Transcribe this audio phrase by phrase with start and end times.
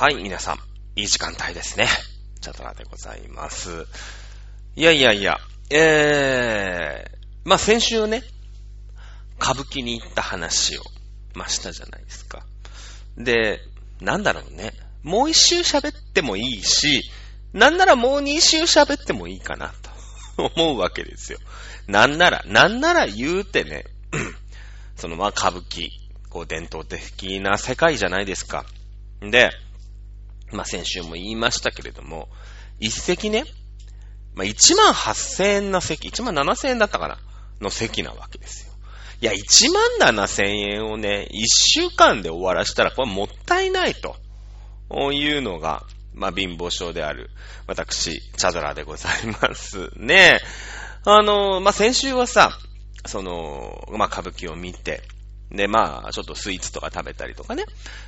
[0.00, 0.58] はい、皆さん、
[0.94, 1.88] いい時間帯ですね。
[2.40, 3.84] チャトラでございます。
[4.76, 5.38] いやいやいや、
[5.70, 8.22] えー、まあ、先週ね、
[9.42, 10.82] 歌舞伎に行った話を、
[11.34, 12.46] まあ、したじゃないですか。
[13.16, 13.58] で、
[14.00, 14.72] なんだろうね。
[15.02, 17.02] もう一周喋ってもいいし、
[17.52, 19.74] なんならもう二周喋ってもいいかな、
[20.36, 21.40] と 思うわけですよ。
[21.88, 23.84] なんなら、なんなら言うてね、
[24.94, 25.90] そのまあ歌舞伎、
[26.28, 28.64] こう伝統的な世界じゃないですか。
[29.20, 29.50] で、
[30.52, 32.28] まあ先週も言いましたけれども、
[32.80, 33.44] 一席ね、
[34.34, 37.18] まあ1万8000円の席、1万7000円だったかな
[37.60, 38.72] の席なわけですよ。
[39.20, 44.16] いや、1万7000円をね、1週間で終わらしたらこれもったいないと
[45.12, 45.84] いうのが、
[46.14, 47.30] まあ貧乏症である
[47.66, 50.40] 私、チャドラでございますね。
[51.04, 52.56] あの、まあ先週はさ、
[53.06, 55.02] その、まあ歌舞伎を見て、
[55.50, 57.64] で、まあ、ちょっとスイーツとか食べたりとかね。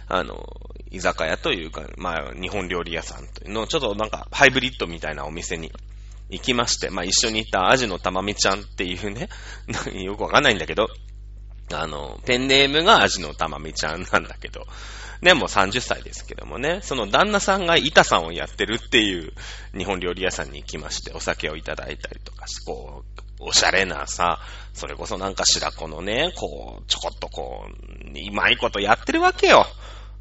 [0.09, 0.45] あの、
[0.91, 5.73] 居酒屋というか、まあ、日本料理屋さんというの、ちょっとなんか、ハイブリッドみたいなお店に
[6.29, 9.29] 行きまして、まあ、一緒に行ったアジのたまみちゃんっていうね、
[9.95, 10.89] よくわかんないんだけど、
[11.73, 14.67] あの、ペンネームがアジのたまみちゃんなんだけど、
[15.23, 19.33] ね、もう30歳ですけどもね、その旦那さんが板さんをやってるっていう
[19.77, 24.39] 日本料理屋さんに行きまして、お酒をいただいたりとかし、こう、おしゃれなさ、
[24.75, 29.67] それこそなんか白子のね、こう、ちょこっとこう、うまいことやってるわけよ。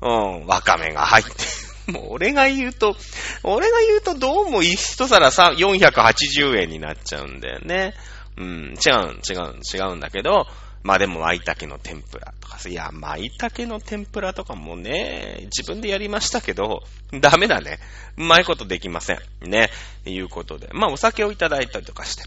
[0.01, 1.31] うん、わかめが入って。
[1.91, 2.95] もう俺が言うと、
[3.43, 7.95] 俺が言うとどうも一皿さ、480円になっちゃうんだよね。
[8.37, 10.47] うん、違う、違う、違うんだけど、
[10.83, 17.79] まあでも、舞茸の天ぷらとかさ、いや、舞茸の天ぷらとかもね、自分でやりましたけど、ダメだね。
[18.17, 19.19] うまいことできません。
[19.41, 19.69] ね。
[20.05, 20.69] いうことで。
[20.71, 22.23] まあ、お酒をいただいたりとかして。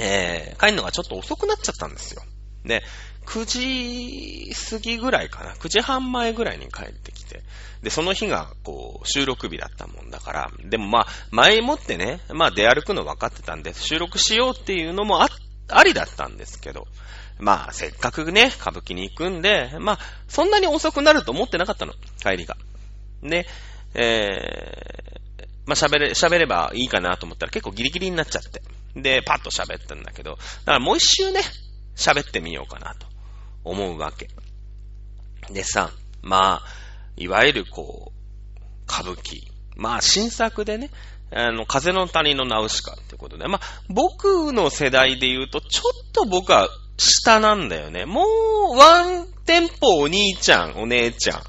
[0.00, 2.22] えー、帰るのがちょっと遅くなっちゃったんですよ。
[2.64, 2.82] で、
[3.26, 5.52] 9時過ぎぐらいかな。
[5.54, 7.42] 9時半前ぐらいに帰ってきて。
[7.82, 10.50] で、その日が、こう、収録日だったもんだから。
[10.64, 15.28] でもまあ、前もってね、まあ出歩くの分かってたんで、収録しようっていうのもあ、
[15.68, 16.86] ありだったんですけど。
[17.38, 21.94] まあ、せっかくね、歌舞伎に行くんで、まあ、そんなに遅くなると思ってなかったの。
[22.22, 22.56] 帰りが。
[23.22, 23.46] で、
[23.94, 28.62] えー、まあ喋れ、喋ればいいかなと思ったら結構ギリギリになっちゃって。
[28.94, 31.40] で、パッと喋ったんだけど、だからもう一周ね、
[31.96, 33.06] 喋ってみようかなと
[33.64, 34.28] 思うわけ。
[35.52, 35.90] でさ、
[36.22, 36.62] まあ、
[37.16, 39.50] いわゆるこう、歌舞伎。
[39.76, 40.90] まあ、新作でね、
[41.30, 48.04] あの、風の谷のナウシカってことで、まあ、僕の世代で言うと、ちょっと僕は下なんだよね。
[48.04, 48.22] も
[48.74, 51.42] う、ワンテンポお兄ちゃん、お姉ちゃん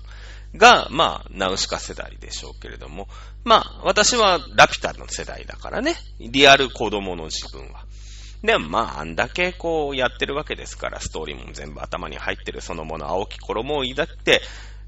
[0.56, 3.08] が、まあ、ナウシカ世代でしょうけれども、
[3.44, 5.96] まあ、私はラピュタの世代だからね。
[6.20, 7.86] リアル子供の自分は。
[8.44, 14.42] でもまあ、あんだけこうやってるわけですから、ストーリーも全部頭に入ってるそのもの、青き衣を抱って、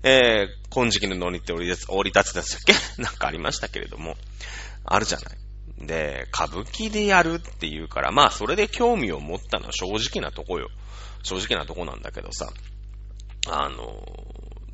[0.04, 2.74] えー、金色の乗りって降り立つ、降り立つでしたっけ？
[3.02, 4.18] なんかありましたけれども、
[4.84, 5.88] あるじゃない。
[5.88, 10.70] で、歌舞伎でやるっていうから、まあ、それで興味を持ったのは正直なとこよ。
[11.24, 12.52] 正直なとこなんだけどさ、
[13.48, 14.04] あの、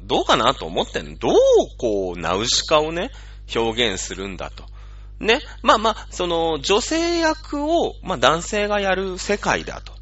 [0.03, 1.17] どうかなと思ってんの？
[1.17, 1.33] どう
[1.77, 3.11] こう、ナウシカをね、
[3.55, 4.65] 表現するんだと。
[5.19, 5.39] ね？
[5.61, 9.93] まあまあ、その、女性役を、まあ男性がやる世界だと。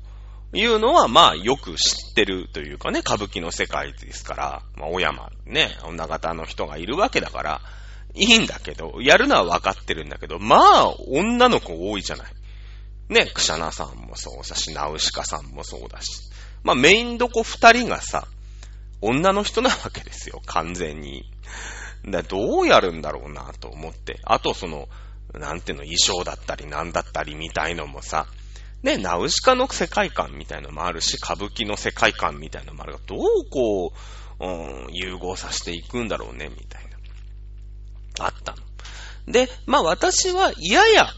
[0.52, 7.62] いうのは、まあ、よく知ってるというかね、歌舞伎の世界ですから、まあ、小山、ね、女型の人がいるわけだから、
[8.16, 12.32] いいんだけど、やるのは分かってるんだけど、まあ、女の子多いじゃない。
[13.10, 16.08] ね、クシャナさんもそうだし、ナウシカさんもそうだし。
[16.64, 18.28] まあ、メインどこ二人がさ、
[19.02, 21.32] 女の人なわけですよ、完全に。
[22.06, 24.20] だどうやるんだろうなと思って。
[24.24, 24.88] あとその、
[25.34, 28.28] なんていうの、衣装だったりなんだったりみたいのもさ、
[28.84, 33.94] ね、ナウシカの世界観みたいのもあるし、歌舞伎の世界観みたいのもあるが、どうこ
[34.40, 36.84] う、うん、融合させていくんだろうね、みたい
[38.18, 38.26] な。
[38.26, 38.58] あったの。
[39.32, 41.10] で、まあ私は、やや、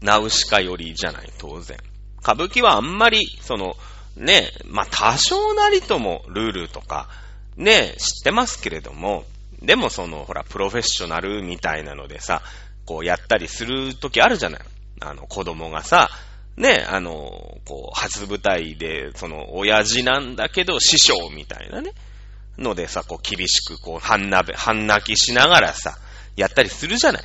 [0.00, 1.76] ナウシカよりじゃない、当然。
[2.22, 3.76] 歌舞伎はあんまり、その、
[4.20, 7.08] ね、まあ多少なりともルールとか、
[7.56, 9.24] ね、知ってますけれども、
[9.62, 12.42] でもその、ほら、プロフェッショナルみたいなのでさ、
[12.84, 14.60] こうやったりするときあるじゃない。
[15.00, 16.10] あの、子供がさ、
[16.56, 21.92] ね、あの、こう、初舞台で、その、親父なんだけど、師匠みたいなね、
[22.58, 25.96] のでさ、こう、厳しく、こう、半鍋、半泣きしながらさ、
[26.36, 27.22] やったりするじゃない。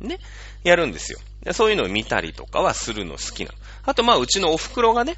[0.00, 0.18] ね。
[0.62, 1.18] やるんですよ。
[1.52, 3.58] そういうのを見たりとかはするの好きなの。
[3.84, 5.16] あと、まあ、うちのお袋がね、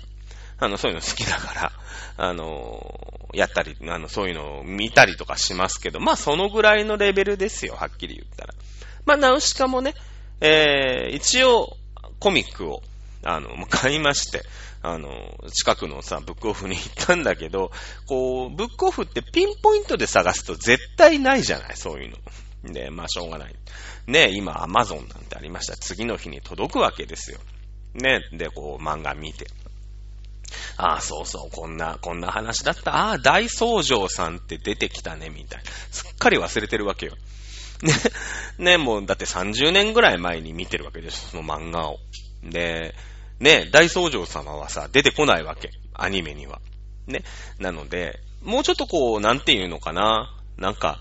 [0.62, 1.73] あの、そういうの好きだから、
[2.17, 8.55] あの、やったり、あの、そういうのを見たりとかしますけど、まあ、そのぐらいのレベルですよ、はっきり言ったら。
[9.05, 9.94] まあ、ナウシカもね、
[10.41, 11.76] えー、一応、
[12.20, 12.81] コミックを、
[13.25, 14.44] あの、買いまして、
[14.82, 17.73] あの、近くのさ、ブックオフに行ったんだけど、
[18.06, 22.73] こう、ブックオフってピンポイントで探すと絶対ないじゃない、そういうの。
[22.73, 23.55] で、まあしょうがない。
[24.06, 25.76] ね、今アマゾンなんてありました。
[25.76, 27.38] 次の日に届くわけですよ。
[27.94, 29.47] ね、で、こう、漫画見て。
[30.77, 32.95] ああ、そうそう、こんな、こんな話だった。
[32.95, 35.71] ああ、大宗城さんって出てきたね、みたいな。
[35.91, 37.17] すっかり忘れてるわけよ。
[37.83, 37.95] ね、
[38.59, 41.99] ね、もう、だって30年ぐらい前に見てるわけです、その漫画を。
[42.43, 42.95] で、
[43.41, 45.71] ね、大宗城様はさ、出てこないわけ。
[45.95, 46.61] アニメには。
[47.07, 47.25] ね。
[47.59, 50.35] なので、もうちょっとこう、なんていうのかな。
[50.57, 51.01] なんか、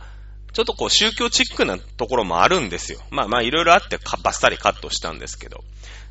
[0.53, 2.99] ちょっとこう、宗教チックなところもあるんですよ。
[3.09, 5.63] まあまあ、いろいろあって、バッサリカットしたんですけど。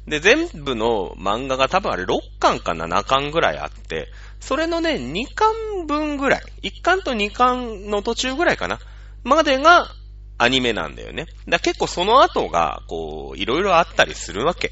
[0.06, 4.08] で、全部の漫画が多分あれ6巻か7巻ぐらいあって、
[4.40, 8.78] それのね、2巻分ぐらい、1巻と2巻の途中ぐらいかな、
[9.22, 9.94] までが
[10.38, 11.26] アニメなんだよね。
[11.48, 14.70] だ結構その後が、こう、いろいろあったりするわけ。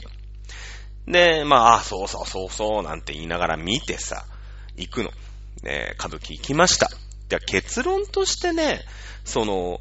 [1.07, 4.25] で、まあ、あ、そうそうそうそうなんて言いながら見てさ、
[4.77, 5.11] 行くの。
[5.63, 6.89] ね、歌舞伎行きました。
[7.29, 8.81] で、結論としてね、
[9.25, 9.81] その、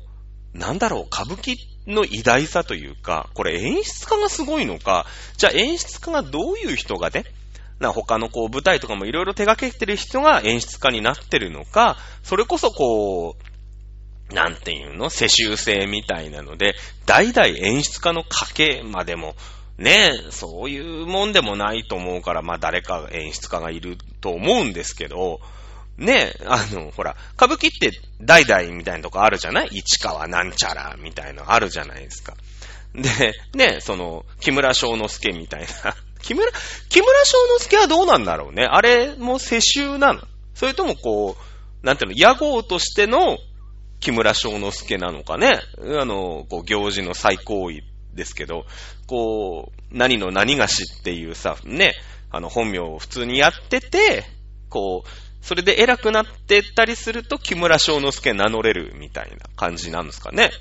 [0.53, 5.06] なんだろう、歌舞伎っの偉大さというか、これ演出家がすごいのか、
[5.38, 7.24] じゃあ演出家がどういう人がね、
[7.80, 16.75] な他のこう舞台とかもいろいろ手掛けてる人が演出家になってるのか、それこそこう、なんていうの世襲制みたいなので、
[17.06, 19.36] 代々演出家の家系までも、
[19.78, 25.39] ねそういうもんでもないと思うから、まあ誰か演出家がいると思うんですけど、
[25.97, 27.91] ねえ、あの、ほら、歌舞伎って
[28.21, 29.69] 代々みたいなとこあるじゃない？
[29.71, 32.35] 市川なんちゃらみたいなのあるじゃないですか。
[32.94, 35.95] で、ねえ、その、木村翔之助みたいな。
[36.21, 36.51] 木村、
[36.89, 38.65] 木村翔之助はどうなんだろうね？
[38.65, 40.21] あれも世襲なの？
[40.53, 41.35] それともこ
[41.83, 43.38] う、なんていうの、屋号としての
[44.00, 45.59] 木村翔之助なのかね？
[46.00, 47.81] あの、こう、行事の最高位
[48.13, 48.65] ですけど、
[49.07, 51.95] こう、何の何がしっていうさ、ね、
[52.29, 54.25] あの、本名を普通にやってて、
[54.69, 55.09] こう、
[55.42, 60.51] それで偉くなってったりすると、木村翔之助名乗れるみたいな感じなんですかね。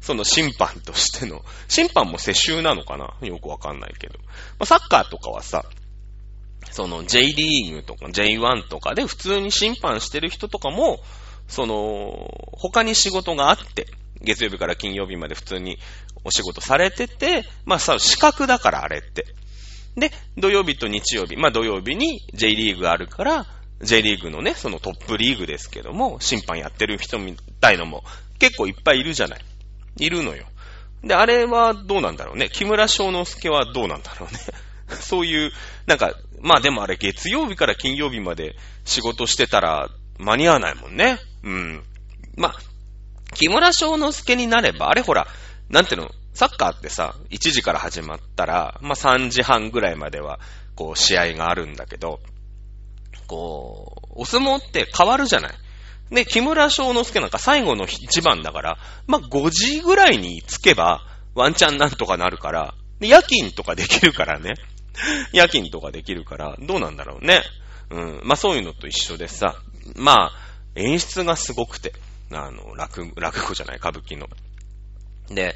[0.00, 3.14] その審判としての、審判も世襲なのかな？
[3.20, 4.18] よくわかんないけど。
[4.18, 4.28] ま
[4.60, 5.66] あ、サッカーとかはさ、
[6.70, 11.00] その J リーグとか J1 とかで普通に審判してる人とかも、
[11.48, 13.88] その、他に仕事があって、
[14.22, 15.78] 月曜日から金曜日まで普通に
[16.24, 19.26] お仕事されてて、まあさ、資格だからあれって。
[19.96, 23.46] で、土曜日と日曜日、まあ土曜日に J リーグあるから、
[23.82, 28.04] J リーグのね、そのトップリーグですけども、審判やってる人みたいのも
[28.38, 29.40] 結構いっぱいいるじゃない。
[29.98, 30.46] いるのよ。
[31.02, 32.48] で、あれはどうなんだろうね。
[32.50, 34.38] 木村翔之助はどうなんだろうね。
[35.00, 35.52] そういう、
[35.86, 39.88] なんか、まあでもあれ月曜日から金曜日まで仕事してたら
[40.18, 41.18] 間に合わないもんね。
[41.42, 41.84] うん。
[42.36, 42.54] まあ、
[43.34, 45.26] 木村翔之助になれば、あれほら、
[45.68, 50.38] なんていうの、サッカーってさ、1時から始まったら、まあ3時半ぐらいまでは、
[50.74, 52.20] こう、試合があるんだけど、
[53.30, 55.54] こう、お相撲って変わるじゃない。
[56.10, 61.06] で、木村翔之助なんか最後の一番だから、まあ、5時ぐらいに着けば、
[61.36, 64.54] ワンチャンなんとかなるから、で夜勤とかできるからね。
[65.32, 67.42] 夜勤とかできるから、どうなんだろうね。
[67.90, 68.20] うん。
[68.24, 69.54] まあ、そういうのと一緒でさ、
[69.94, 70.32] まあ、
[70.74, 71.92] 演出がすごくて、
[72.32, 74.26] あの、落、落語じゃない、歌舞伎の。
[75.28, 75.54] で、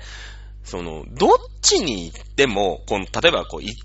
[0.63, 1.31] その、どっ
[1.61, 3.77] ちに行っても、この、例えばこう、一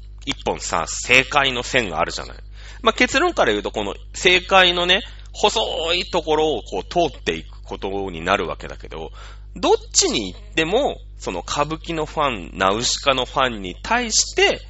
[0.46, 2.38] 本さ、正解の線があるじゃない。
[2.81, 5.02] まあ、結論から言うと、この正解のね、
[5.34, 9.12] 細いところをこう通っていくことになるわけだけど、
[9.56, 14.62] どっちに行っても、その歌舞伎のファン、ナウシカのファンに対して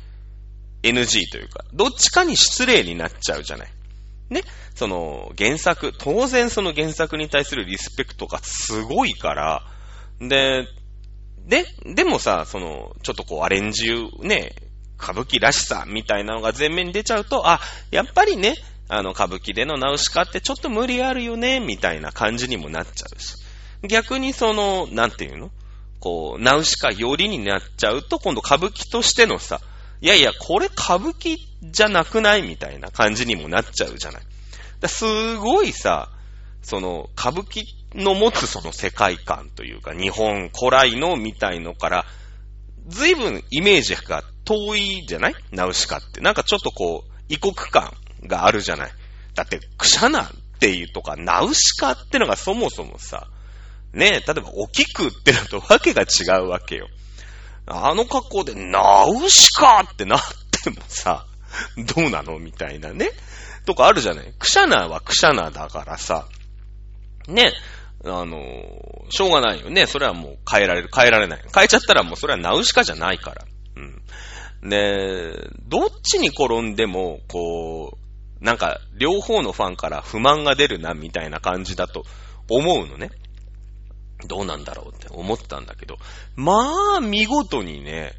[0.84, 3.72] NG というか、どっちかに失礼になっちゃうじゃない。
[4.30, 4.44] ね。
[4.76, 9.64] その原作、当然その原作に対するリスペクトがすごいから、
[10.20, 10.68] で、
[11.46, 14.54] で、でもさ、その、ちょっとこうアレンジね、
[15.02, 17.60] 歌舞伎らしさみたいなのが前面に出ちゃうと、あ、
[17.92, 18.56] やっぱりね、
[18.88, 23.36] あの、歌舞伎でのナウシカってちょっと無理あるよね、みたいな感じにもなっちゃうし。
[23.88, 25.52] 逆にその、なんていうの？
[26.00, 29.62] こう、ナウシカ寄りになっちゃうと、今度歌舞伎としてのさ、
[30.02, 34.22] いやいや、これ歌舞伎じゃなくないみたいな感じにもなっちゃうじゃない。
[34.80, 36.10] だすごいさ、
[36.62, 37.64] その、歌舞伎
[37.96, 42.06] の持つその世界観というか、日本古来のみたいのから、
[42.88, 45.36] 随分イメージが遠いじゃない？
[45.52, 46.22] ナウシカって。
[46.22, 47.94] なんかちょっとこう、異国感
[48.26, 48.92] があるじゃない？
[49.36, 53.28] だって、クシャナっていうとか、ナウシカってのがそもそもさ、
[53.94, 56.88] ねえ、例えば、おきくってのとわけが違うわけよ。
[57.68, 60.22] あの格好で、ナウシカってなっ
[60.64, 61.26] てもさ、
[61.96, 63.10] どうなのみたいなね？
[63.66, 64.34] とかあるじゃない？
[64.40, 66.28] クシャナはクシャナだからさ、
[67.28, 67.54] ね、
[68.04, 69.86] あの、しょうがないよね。
[69.86, 71.42] それはもう変えられる、変えられない。
[71.54, 73.46] 変えちゃったらもうそれはナウシカじゃないから。
[73.76, 74.02] うん。
[74.64, 77.98] で、どっちに転んでも、こ
[78.42, 82.04] う、なんか、両方のファンから不満が出るな、みたいな感じだと
[82.50, 83.10] 思うのね。
[84.28, 85.98] どうなんだろうって思ったんだけど、
[86.36, 88.14] まあ、見事にね、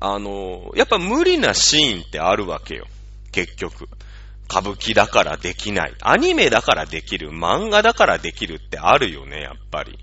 [0.00, 2.86] あの、やっぱ無理なシーンってあるわけよ。
[3.32, 3.88] 結局。
[4.48, 5.94] 歌舞伎だからできない。
[6.00, 7.30] アニメだからできる。
[7.30, 9.98] 漫画だからできるってあるよね、やっぱり。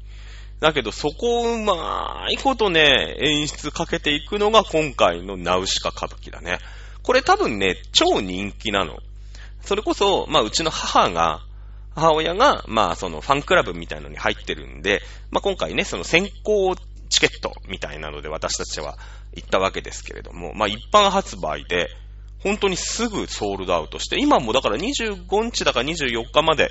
[0.64, 6.60] だけど、そこをうまいことね、演出かけていくのが今回のナウシカ歌舞伎だね。
[7.02, 9.00] これ多分ね、超人気なの。
[9.60, 11.42] それこそ、まあ、うちの母が、
[11.96, 15.02] 母親が、まあ、そのファンクラブみたいのに入ってるんで、
[15.32, 16.78] まあ、今回ね、その先行
[17.10, 18.98] チケットみたいなので私たちは
[19.36, 21.90] 行ったわけですけれども、まあ、一般発売で、
[22.40, 26.70] 本当にすぐソールドアウトして、今もだから25日だか24日まで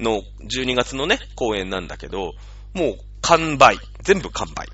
[0.00, 2.32] の12月のね、公演なんだけど、
[2.74, 3.78] もう完売。
[4.02, 4.68] 全部完売。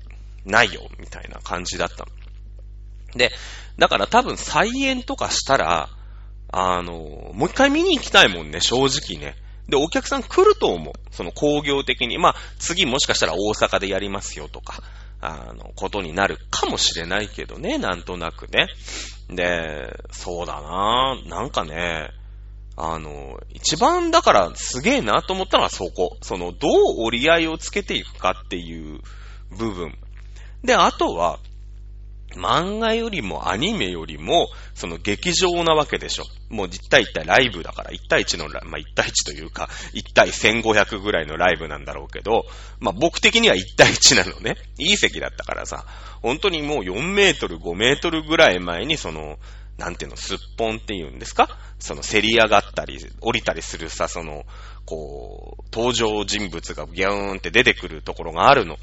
[0.45, 2.05] ないよ、みたいな感じだった。
[3.15, 3.31] で、
[3.77, 5.89] だから多分再演とかしたら、
[6.51, 6.93] あの、
[7.33, 9.35] もう一回見に行きたいもんね、正直ね。
[9.67, 10.93] で、お客さん来ると思う。
[11.11, 12.17] その工業的に。
[12.17, 14.83] まあ、次もしかしたら大阪でやりますよとか、
[15.21, 18.67] あの、ことになるかもしれないけどね、なんとなくね。
[19.29, 22.11] で、そうだななんかね、
[22.77, 26.17] あの、一番だからすげえなと思ったのはそこ。
[26.21, 26.71] その、どう
[27.05, 28.99] 折り合いをつけていくかっていう
[29.57, 29.97] 部分。
[30.63, 31.39] で、あとは、
[32.35, 36.25] 漫画よりもアニメよりも、その劇場なわけでしょ。
[36.49, 42.45] もう1対1対ライブだから、1対1の、まあ、1対1というか、1対1500ぐらいのライブなんだろうけど、
[42.79, 44.57] まあ、僕的には1対1なのね。
[44.77, 45.85] いい席だったからさ、
[46.21, 49.37] 本当にもう4メートル、5メートルぐらい前に、その、
[49.77, 51.49] なんていうの、すっぽんっていうんですか？
[51.79, 54.45] その、せり上がったり、降りたりするさ、その、
[54.85, 58.77] こう、登場人物がギャーンって出てくるところがあるの。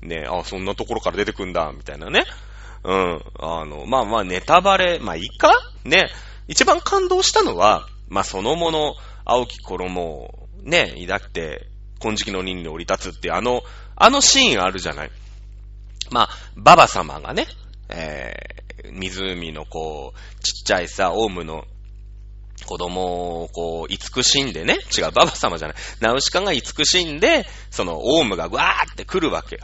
[0.00, 2.24] ねあ、そんなところから出てくんだ、みたいなね。
[2.84, 3.20] うん。
[3.38, 5.50] あの、まあまあ、ネタバレ、まあいいか？
[5.84, 6.08] ね。
[6.46, 8.94] 一番感動したのは、まあそのもの、
[9.26, 11.66] 青き衣をね、抱って、
[12.00, 13.62] 金色の輪に降り立つっていう、あの、
[13.96, 15.10] あのシーンあるじゃない。
[16.10, 17.46] まあ、ババ様がね、
[17.88, 21.64] えー、湖のこう、ちっちゃいさ、オウムの
[22.66, 29.62] 子供をこう、慈しんでね、違う、ババ様じゃない、ナウシカが慈しんで、その、オウムがわーって来るわけよ。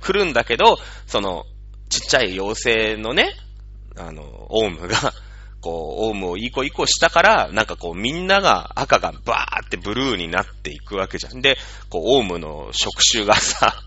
[0.00, 1.44] 来るんだけど、その、
[1.88, 3.34] ちっちゃい妖精のね、
[3.96, 5.12] あの、オウムが、
[5.60, 11.42] こう、オウムをいい子いい子したから、なんかこう、みんなが赤がバーってブルーになっていくわけじゃん。
[11.42, 11.58] で、
[11.90, 13.82] こう、オウムの触手がさ、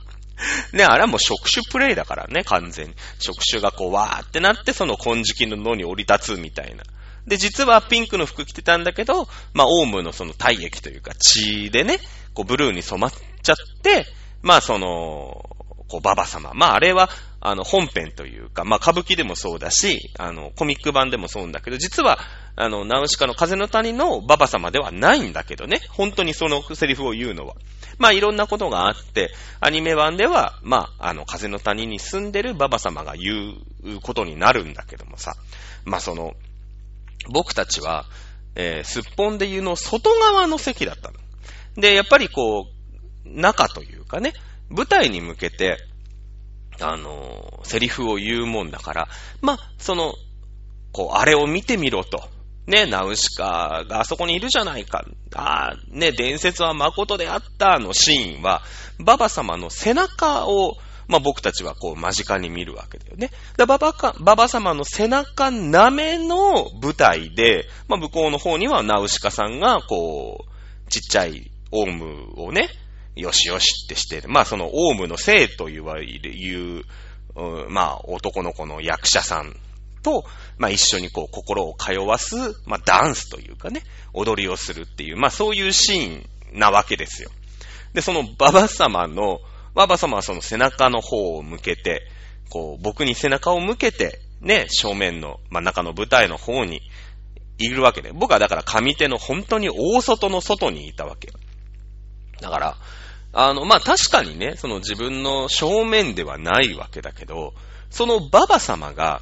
[0.73, 2.95] ね、あれはもう触手プレイだからね、完全に。
[3.19, 6.83] 触手がこう、わーってなって、その金色の野に降り立つみたいな。
[7.27, 11.99] で、実はピンクの服着てたんだけど、まあ、オウムのその体液というか血でね、
[12.33, 14.05] こう、ブルーに染まっちゃって、
[14.41, 15.49] まあ、その、
[15.87, 16.51] こう、ババ様。
[16.53, 17.09] まあ、あれは、
[17.39, 22.19] あの、本編というか、まあ、歌舞伎でもそうだし、あの、コミック版でもそうんだけど、実は、
[22.55, 27.55] あの、ナウシカの風の谷のババ様ではないんだけどね、本当にそのセリフを言うのは。
[27.97, 35.35] まあ、いろんなことがあって、アニメ版では、まあ、あの、風の谷に住んでるババ様が言うことになるんだけどもさ、
[35.85, 36.33] まあ、その、
[37.29, 38.05] 僕たちは、
[38.55, 41.17] えー、すっぽんで言うの外側の席だったの。
[41.75, 42.67] で、やっぱりこ
[43.25, 44.33] う、中というかね、
[44.69, 45.77] 舞台に向けて、
[46.79, 49.07] あの、セリフを言うもんだから、
[49.41, 50.13] まあ、その、
[50.91, 52.32] こう、あれを見てみろと。
[52.67, 55.05] ね、ナウシカがあそこにいるじゃないか。
[55.35, 58.61] ああ、ね、伝説は誠であったのシーンは、
[58.99, 60.77] ババ様の背中を、
[61.07, 63.31] まあ、僕たちはこう間近に見るわけだよね。
[63.57, 72.69] でババか、ババ様の背中なめの舞台で、まあ、向こうの方にはナウシカさんが、こう、ちっちゃいオウムをね、
[73.15, 76.83] よしよしってしてまあそのオウムの生と言われる、言う、
[77.35, 79.55] うまあ男の子の役者さん
[80.03, 80.25] と、
[80.57, 83.83] まあ一緒にこう心を通わす、まあダンスというかね、
[84.13, 86.17] 踊りをするっていう、まあそういうシー
[86.55, 87.31] ンなわけですよ。
[87.93, 89.39] で、そのババ様の、
[89.73, 92.03] ババ様はその背中の方を向けて、
[92.49, 96.81] こう僕に背中を向けて、ね、正面の真ん中の舞台の方に
[97.57, 101.33] いるわけで、僕はだから上手の本当に大外の外にいたわけよ。
[102.41, 102.77] だから、
[103.33, 107.53] あの、まあ、確かにね、その自分の正面ではないわけだけど、
[107.89, 109.21] そのババ様が、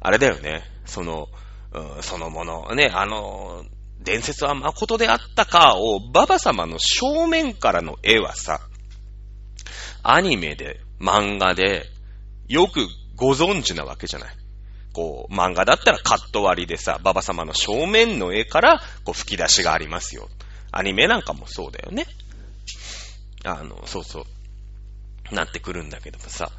[0.00, 1.28] あれだよね、その、
[1.72, 3.64] うん、そのもの、ね、あの、
[4.00, 8.60] 伝説は誠であったかを、ババ様の正面からの絵はさ、
[10.02, 11.86] アニメで、漫画で、
[12.48, 14.34] よくご存知なわけじゃない。
[14.92, 20.28] こう、漫画だったらカット割りでさ、ババ様の正面の絵から、こう、吹き出しがありますよ。
[20.72, 22.06] アニメなんかもそうだよね。
[23.44, 24.26] あの、そうそ
[25.30, 26.50] う、なってくるんだけどもさ、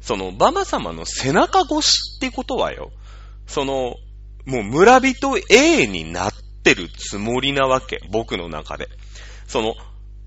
[0.00, 2.90] その、ババ様の背中越しってことはよ、
[3.46, 3.96] その、
[4.46, 8.00] もう村人 A になってるつもりなわけ。
[8.10, 8.88] 僕の中で。
[9.46, 9.74] その、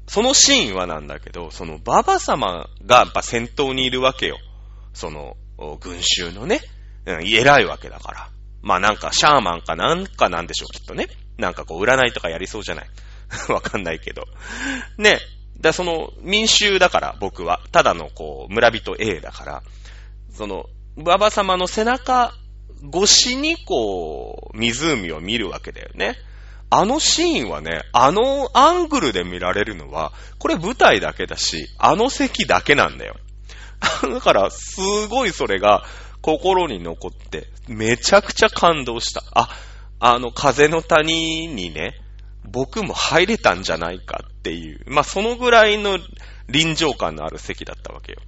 [0.08, 4.38] そのシーンはなんだけど、そのババ様がやっぱ先頭にいるわけよ。
[4.94, 5.38] その、
[5.80, 6.62] 群衆のね、
[7.06, 8.30] うん、偉いわけだから。
[8.62, 11.08] まあなんかシャーマンかなんかなんでしょう、きっとね。
[11.38, 12.90] なんかこう占いとかやりそうじゃない。
[13.50, 14.26] わかんないけど。
[14.98, 15.20] ね。
[15.60, 17.62] だその民衆だから僕は。
[17.72, 19.64] ただのこう村人 A だから。
[20.32, 20.66] その、
[20.98, 22.34] ババ様の背中
[22.94, 26.18] 越しにこう、湖を見るわけだよね。
[26.70, 33.16] あのシーンはね、あのアングルで見られるのは、これ舞台だけだし、あの席だけなんだよ。
[34.02, 35.84] だから、すごいそれが
[36.22, 39.24] 心に残って、めちゃくちゃ感動した。
[39.34, 39.50] あ、
[40.00, 42.02] あの風の谷にね、
[42.44, 46.00] 僕も入れたんじゃないかっていう、まあ、そのぐらいの
[46.50, 48.20] 臨場感のある席だったわけよ。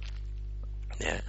[0.98, 1.22] ね。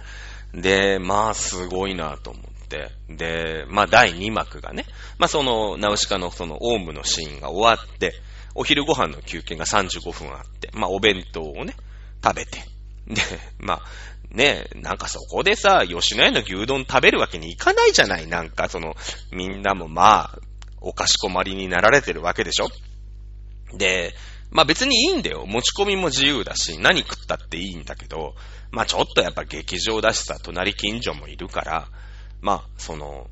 [0.54, 2.90] で、まあ、すごいなと思って。
[3.10, 4.86] で、まあ、第2幕がね、
[5.18, 8.14] まあ、その、ナウシカのその、オウムのシーンが終わって、
[8.54, 11.74] お昼ご飯の休憩が35分あって、まあ、お弁当をね、
[12.24, 12.64] 食べて。
[13.08, 13.20] で、
[13.58, 13.82] まあ、
[14.30, 18.94] ねえなんかそこでさ、吉野家の牛丼食べるわけにいかないじゃないなんかその、
[19.32, 20.38] みんなもまあ、
[20.80, 22.68] おかしこまりになられてるわけでしょ
[23.76, 24.14] で、
[24.50, 25.44] まあ別にいいんだよ。
[25.46, 28.34] 持ち込みも自由だし、何食ったっていいんだけど、
[28.70, 31.88] まあちょっとやっぱ劇場だしさ、隣近所もいるから、
[32.40, 33.26] まあ、その、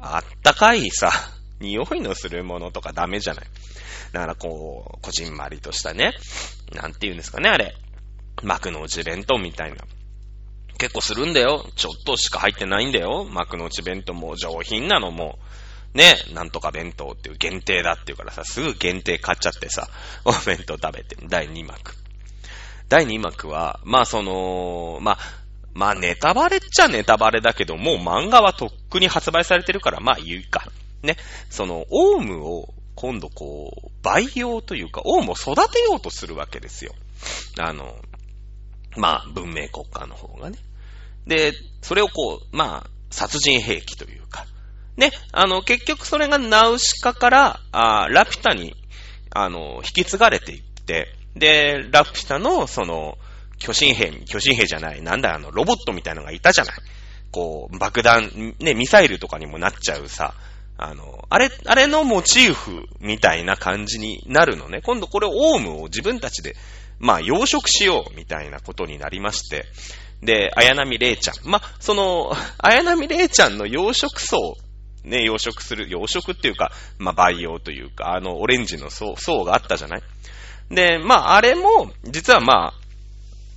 [0.00, 1.10] あったかいさ、
[1.60, 3.46] 匂いのするものとかダメじゃない？
[4.12, 6.14] だからこう、こじんまりとしたね、
[6.72, 7.74] なんて言うんですかね、あれ。
[8.42, 9.84] 幕の内弁当みたいな。
[10.78, 11.64] 結構するんだよ。
[11.74, 13.24] ちょっとしか入ってないんだよ。
[13.24, 15.38] 幕の内弁当も上品なのも。
[15.94, 19.88] ね、なんとか弁当っていう限定だっていうからさ、すぐ限定買っちゃってさ、
[20.24, 21.94] お弁当食べて、第2幕。
[22.88, 25.18] 第2幕は、まあその、まあ、
[25.72, 30.70] まあネタバレっちゃネタバレだけど、もう漫画はとっくに発売されてるから、まあ言うか。
[31.02, 31.16] ね。
[31.50, 36.94] その、オウムを今度こう、培養というか、オウムを育てようとするわけですよ。
[37.58, 37.96] あの、
[38.96, 40.58] まあ文明国家の方がね。
[41.26, 41.52] で、
[41.82, 44.46] それをこう、まあ、殺人兵器というか、
[44.96, 48.74] ね、あの、結局それがナウシカから、あラピュタに、
[49.30, 53.18] あの、引き継がれていって、で、ラピュタの、その、
[53.58, 56.74] 巨神兵、巨神兵じゃない、なんだあの、ロボットみたいなのがいたじゃない。
[57.30, 60.34] こう、爆弾、ね、ミサイルとかにもなっちゃうさ、
[60.78, 64.80] あの、あれ、あれのモチーフみたいな感じになるのね。
[64.82, 66.54] 今度これオウムを自分たちで、
[66.98, 69.66] まあ、養殖しようみたいなことになりまして、
[70.22, 71.34] で、綾波レイちゃん。
[71.44, 74.56] まあ、その、綾波レイちゃんの養殖層、
[75.06, 80.02] ね、養殖する、養殖っていうか、まあ、培養というか、あの、オレンジの層、層があったじゃない？
[80.70, 82.74] で、まあ、あれも、実はま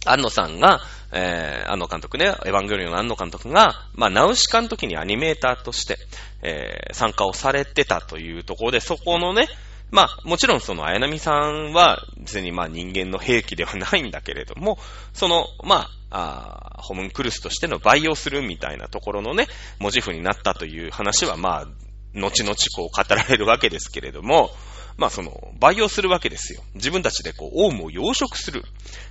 [0.05, 0.79] あ、安野さんが、
[1.11, 5.97] えー、安野監督ね、エヴァンゲリオンの安野監督が、まあ、ナウシカの時にアニメーターとして、
[6.43, 9.47] えー、参加をされてたというところで、そこのね、
[9.91, 14.77] まあ、もちろんその、綾波さんは、別にまあ人間の兵器ではないんだけれども、
[15.13, 19.47] その、まあ、あホムンクルスとしての培養するみたいなところのね、
[19.79, 21.67] 文字符になったという話は、まあ、
[22.13, 24.51] 後々こう語られるわけですけれども、
[24.97, 26.61] まあその、培養するわけですよ。
[26.75, 28.63] 自分たちでこう、オウムを養殖する。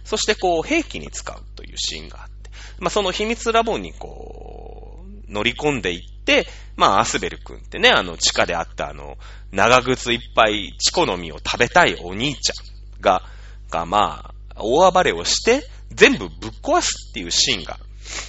[0.04, 2.50] そしてこう、兵器に使うというシーンがあって。
[2.78, 4.87] まあその秘密ラボにこう、
[5.28, 9.16] 乗り込んでいって、まあアスベル君ってね、あの地下であったあの、
[9.52, 12.52] 長靴いっぱいチコの実を食べたいお兄ちゃ
[12.98, 13.22] んが、
[13.70, 17.78] がまあ、大暴れをして、全部ぶっ壊すっていうシーンが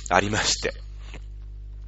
[0.09, 0.73] ありまして。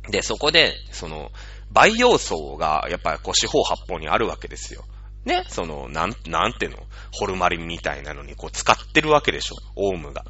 [0.09, 1.31] で、そこで、その、
[1.71, 4.83] 培養層が、やっぱりこう四方八方にあるわけですよ。
[5.25, 6.77] ね、その、なん、なんての、
[7.11, 10.25] ホルマリンみたいなのにこう使ってるわけでしょ、オウムが。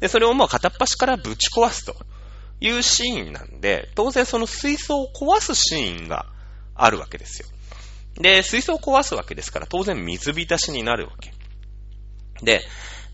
[0.00, 1.94] で、それをもう片っ端からぶち壊すと
[2.62, 6.26] いうシーンなんで、当然その水槽を壊すシーンが
[6.74, 7.48] あるわけですよ。
[8.14, 11.32] で、水槽を壊すわけですから、当然水浸しになるわけ。
[12.42, 12.62] で、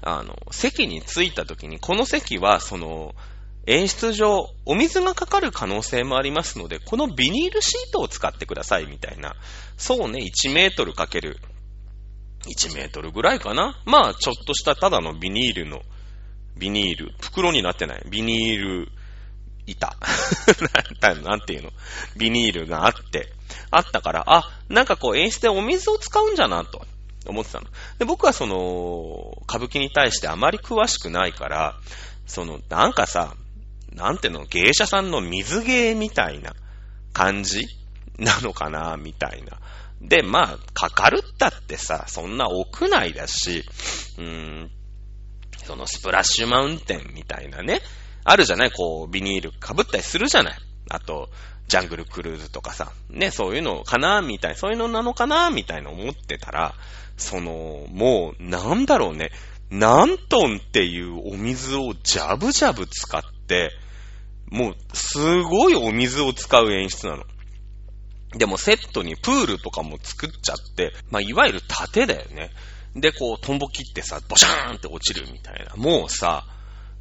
[0.03, 3.15] あの、席に着いた時に、この席は、その、
[3.67, 9.35] 演出上、お水がかかる可能性もありますので、このビニールシートを使ってください、みたいな。
[9.79, 11.39] そうね、1メートルかける、
[12.47, 13.81] 1メートルぐらいかな。
[13.87, 15.83] まあ、ちょっとしたただのビニールの、
[16.57, 18.93] ビニール、袋になってない、ビニール
[19.69, 19.97] 板。
[21.23, 21.71] なんていうの？
[22.17, 23.33] ビニールがあって、
[23.71, 26.85] あったから、あ、なんかこう演出でお水を使うんじゃな、と
[27.27, 27.67] 思ってたの。
[27.99, 31.77] で、僕はその、歌舞伎に対してあまり詳しくないから、
[32.27, 33.35] その、なんかさ、
[33.93, 36.55] なんていうの、芸者さんの水芸みたいな
[37.13, 37.67] 感じ？
[38.19, 39.61] なのかな、みたいな。
[40.01, 43.65] で、まあ、かかるったってさ、そんな屋内だし、
[44.19, 44.25] うー
[44.65, 44.71] ん、
[45.65, 47.81] そのスプラッシュマウンテンみたいなね、
[48.31, 48.71] あるじゃない？
[48.71, 50.59] こう、ビニール被ったりするじゃない？
[50.91, 51.29] あと、
[51.67, 56.75] ジャングルクルーズとかさ、ね、そういうのかなみたいな、そういうのなのかなみたいな思ってたら、
[57.17, 59.31] その、もう、なんだろうね、
[59.71, 63.71] 何トンっていうお水をジャブジャブ使って、
[64.51, 67.25] もう、すごいお水を使う演出なの。
[68.37, 72.51] でもセットにプールとかも作っちゃって、まあ、いわゆる盾だよね。
[72.95, 75.77] で、こう、トンボ切ってさ、ボシャーンって落ちるみたいな。
[75.77, 76.47] もうさ、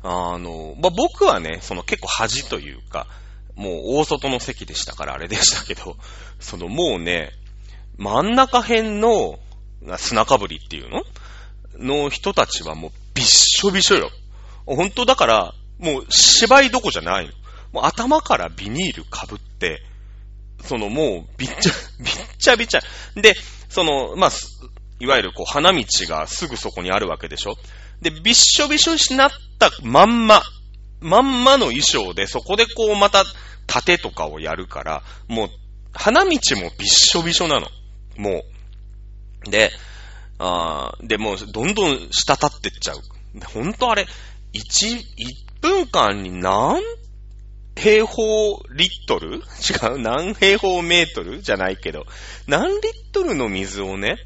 [0.03, 3.07] あの、まあ、僕はね、その結構端というか、
[3.55, 5.97] もう大外の席でしたからあれでしたけど、
[6.39, 7.31] そのもうね、
[7.97, 9.39] 真ん中辺の
[9.97, 11.03] 砂かぶりっていうの？
[11.79, 14.09] の人たちはもうびっしょびしょよ。
[14.65, 17.31] 本当だから、もう芝居どこじゃないの。
[17.71, 19.81] もう頭からビニールかぶって、
[20.63, 22.81] そのもうびっちゃ、 びっちゃびちゃ。
[23.15, 23.35] で、
[23.69, 24.31] その、まあ、
[24.99, 27.55] いわゆるこう花道がすぐそこにあるわけでしょ？
[28.01, 30.41] で、びっしょびしょになったまんま、
[30.99, 33.23] まんまの衣装でそこでこうまた
[33.67, 35.49] 盾とかをやるから、もう
[35.93, 36.39] 花道もびっ
[36.87, 37.67] しょびしょなの。
[38.17, 38.43] も
[39.45, 39.49] う。
[39.49, 39.71] で、
[40.39, 43.01] あで、もうどんどん滴ってっちゃう。
[43.53, 44.07] ほんとあれ、
[44.53, 46.81] 1、1分間に何
[47.75, 48.23] 平方
[48.73, 49.37] リットル？
[49.37, 49.39] 違
[49.93, 51.41] う何平方メートル？
[51.41, 52.05] じゃないけど、
[52.47, 54.17] 何リットルの水をね、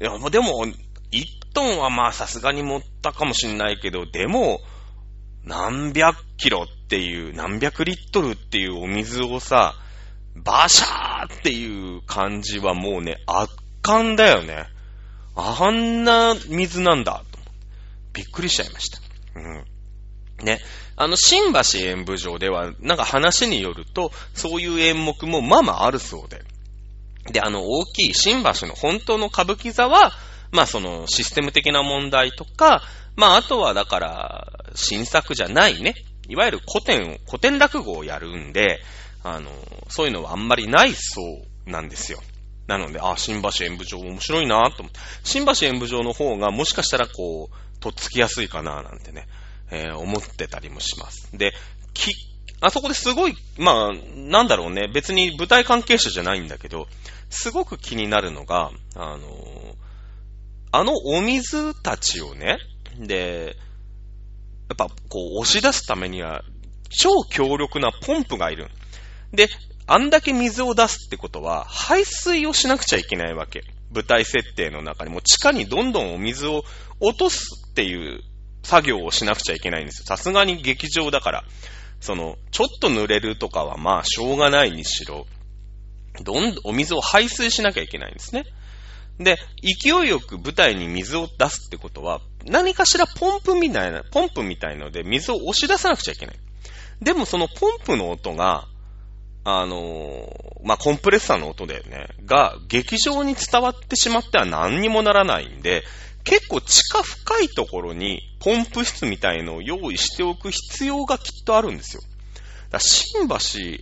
[0.00, 0.64] いや、でも、
[1.12, 4.60] 1トンはまあさすがに持ったかもしんないけど、でも、
[5.44, 9.74] 何百キロっていう、何百リットルっていうお水をさ、
[10.34, 14.66] バシャーっていう感じはもうね、圧巻だよね。
[15.34, 17.38] あんな水なんだ、と。
[18.12, 18.98] びっくりしちゃいました。
[19.34, 19.64] うん。
[20.44, 20.60] ね。
[20.96, 26.42] あの、新橋演舞場では、なんか話によると、そういう演目もまあまああるそうで。
[27.32, 30.12] で、あの、大きい新橋の本当の歌舞伎座は、
[30.52, 32.82] まあそのシステム的な問題とか、
[33.16, 35.94] まああとはだから、新作じゃないね。
[36.28, 38.80] いわゆる古典を、古典落語をやるんで、
[39.24, 39.50] あの、
[39.88, 41.20] そういうのはあんまりないそ
[41.66, 42.20] うなんですよ。
[42.66, 45.00] なので、あ、新橋演舞場面白いなと思って。
[45.24, 49.26] 新橋演舞場の方がもしかしたらこう、とっつきやすいかななんてね、
[49.70, 51.36] えー、思ってたりもします。
[51.36, 51.52] で、
[51.92, 52.12] き、
[52.60, 56.86] あそこですごい、まあ、なんだろうね、別に舞台関係者じゃないんだけど、
[57.28, 59.71] すごく気になるのが、あの
[60.72, 62.58] あのお水たちをね、
[62.98, 63.56] で、
[64.68, 66.42] やっぱこう押し出すためには、
[66.88, 68.68] 超強力なポンプがいる。
[69.32, 69.48] で、
[69.86, 73.64] あんだけ水を出すってことは、排水をしなくちゃいけないわけ。
[73.94, 76.64] 舞台設定の中にも地下にどんどんお水を
[77.00, 78.22] 落とすっていう
[78.62, 80.06] 作業をしなくちゃいけないんですよ。
[80.06, 81.44] さすがに劇場だから。
[82.00, 85.26] その、ちょっと濡れるとかはまあしょうがないにしろ、
[86.22, 88.44] どんどんお水を排水しなきゃいけないんですね。
[89.18, 96.36] で、勢いよく舞台に水を出すってことは、何かしらポンプみたいな、ポンプみたいので水を押し出さなくちゃいけない。
[97.00, 98.66] でもそのポンプの音が、
[99.44, 102.08] あのー、まあ、コンプレッサーの音だよね。
[102.24, 105.82] が、劇場に伝わってしまっては何にもならないんで、
[106.24, 112.02] 結構地下深いところにポンプ室みたいのを用意しておく必要がきっとあるんですよ。
[112.70, 113.36] だ新橋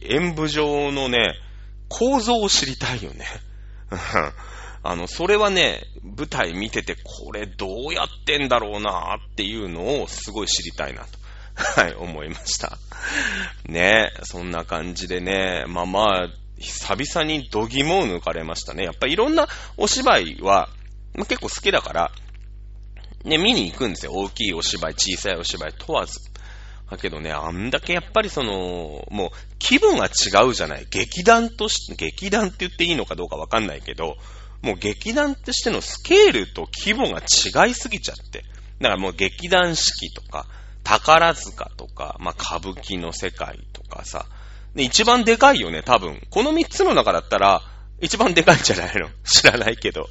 [0.08, 1.34] 演舞場のね、
[1.88, 3.26] 構造を知りたいよね。
[4.82, 11.20] あの、それはね、舞台見てて、これどうやってんだろうなっていうのをすごい知りたいなと。
[11.80, 12.78] はい、思いました。
[13.66, 18.84] ねそんな感じでね、まあまあ、久々に度肝を抜かれましたね。
[18.84, 20.68] やっぱいろんなお芝居は、
[21.14, 22.12] まあ、結構好きだから、
[23.24, 24.12] ね、見に行くんですよ。
[24.12, 26.20] 大きいお芝居、小さいお芝居問わず。
[26.90, 29.30] だけどね、あんだけやっぱりその、もう、
[29.62, 30.86] 規模が違うじゃない。
[30.90, 34.16] 劇団として、劇団って言っていいのかどうかわかんないけど、
[34.62, 38.44] もう劇団としてのスケールと規模が違いすぎちゃって。
[38.80, 40.46] だからもう劇団四季とか、
[40.84, 44.26] 宝塚とか、まあ、歌舞伎の世界とかさ。
[44.74, 46.20] で、一番でかいよね、多分。
[46.30, 47.62] この三つの中だったら、
[48.00, 49.08] 一番でかいんじゃないの？
[49.24, 50.08] 知らないけど。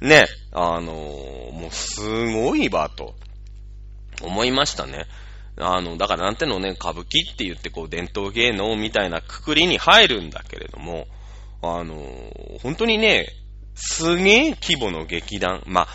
[0.00, 0.26] ね。
[0.52, 2.00] あのー、もうす
[2.32, 3.14] ごいわ、と。
[4.22, 5.06] 思いましたね。
[5.58, 11.06] あの、だからなんてのね、歌舞伎って言ってこう伝統芸能みたいなくくりに入るんだけれども、
[11.62, 13.26] あのー、本当にね、
[13.76, 15.62] すげえ規模の劇団。
[15.66, 15.88] まあ、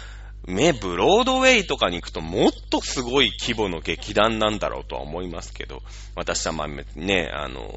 [0.47, 5.81] ね、ブロードウェイとかに行くともっとすごい規模の劇団なんだろうとは思いますけど、
[6.15, 7.69] 私はまあね、あの、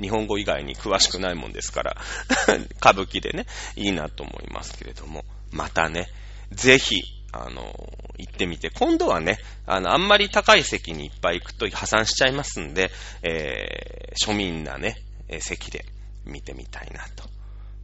[0.00, 1.96] 日本語以外に詳しくないもんですから、
[2.78, 6.08] 歌舞伎でね、いいなと思いますけれども、またね、
[6.52, 7.74] ぜひ、あの、
[8.18, 12.90] 行ってみて、今度はね、あの、あんまり高い席にいっぱい行くと破産しちゃいますんで、
[13.22, 14.96] えー、庶民なね、
[15.40, 15.84] 席で
[16.24, 17.28] 見てみたいなと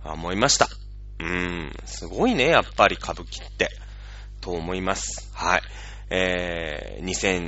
[0.05, 0.69] 思いました。
[1.23, 3.69] うん、すごいね、やっぱり歌舞伎って。
[4.41, 5.31] と思います。
[5.33, 5.63] はい。
[6.11, 7.47] えー、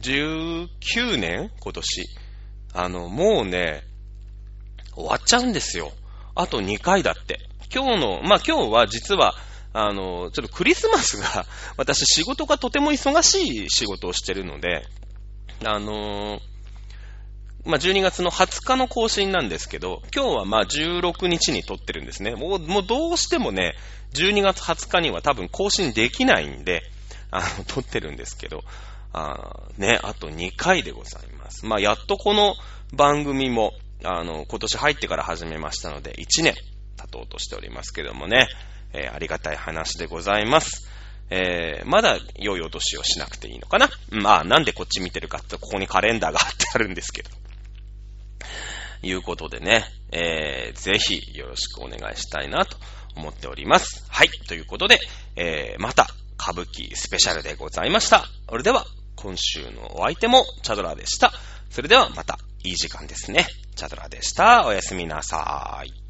[0.00, 2.08] 2019年今年。
[2.72, 3.84] あの、もうね、
[4.94, 5.92] 終わっちゃうんですよ。
[6.34, 7.38] あと2回だって。
[7.72, 9.34] 今日の、まあ、今日は実は、
[9.72, 11.46] あの、ちょっとクリスマスが、
[11.76, 14.82] 私仕事がとても忙しい仕事をしてるので、
[15.64, 16.40] あのー、
[17.64, 22.34] まあ、12月の20日の更新なんですけど、今日はまあ16日に撮ってるんですね。
[22.34, 23.74] もう、もうどうしてもね、
[24.12, 26.82] 12月20日には多分更新できないんで、
[27.30, 28.64] あの、 撮ってるんですけど、
[29.12, 31.64] あね、あと2回でございます。
[31.64, 32.54] まあ、やっとこの
[32.92, 33.72] 番組も、
[34.02, 36.54] あの、今年入ってから始めましたので、1年
[36.96, 38.48] 経とうとしておりますけどもね、
[38.92, 40.88] えー、ありがたい話でございます。
[41.30, 43.88] えー、まだ良いお年をしなくていいのかな？
[44.10, 47.30] まあ、なんでこっち見てるかって、ここにカレンダーが貼ってあるんですけど。
[49.02, 52.76] いうことでね、えー、ぜひよろしくお願いしたいなと
[53.16, 54.04] 思っております。
[54.08, 54.28] はい。
[54.48, 54.98] ということで、
[55.36, 56.06] えー、また、
[56.40, 58.26] 歌舞伎スペシャルでございました。
[58.48, 58.84] それでは、
[59.16, 61.32] 今週のお相手もチャドラでした。
[61.70, 63.46] それではまた、いい時間ですね。
[63.76, 64.66] チャドラでした。
[64.66, 66.03] おやすみなさーい。